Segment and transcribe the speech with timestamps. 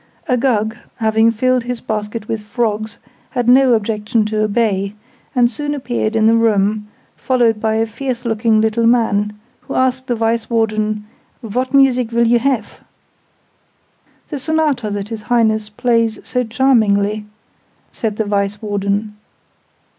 [0.27, 2.97] Uggug, having filled his basket with frogs,
[3.29, 4.95] had no objection to obey,
[5.35, 10.07] and soon appeared in the room, followed by a fierce looking little man, who asked
[10.07, 11.05] the Vice Warden
[11.43, 12.79] "Vot music vill you haf?"
[14.29, 17.27] "The Sonata that His Highness plays so charmingly,"
[17.91, 19.13] said the Vice Warden.